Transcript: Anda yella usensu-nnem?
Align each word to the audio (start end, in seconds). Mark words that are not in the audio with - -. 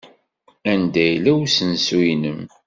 Anda 0.71 1.03
yella 1.07 1.31
usensu-nnem? 1.41 2.41